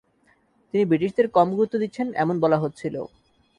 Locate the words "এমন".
2.15-2.35